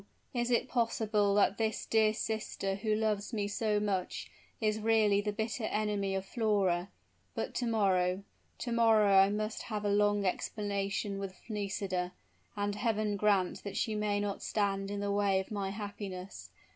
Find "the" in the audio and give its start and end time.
5.21-5.31, 15.01-15.11